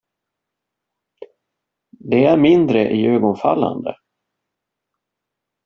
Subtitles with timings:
[1.99, 3.97] De är mindre iögonfallande.